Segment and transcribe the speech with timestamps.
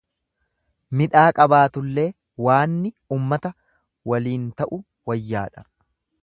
[1.01, 2.05] Midhaa qabaatullee
[2.47, 3.53] waanni ummata
[4.15, 5.67] waliin ta'u wayyaadha.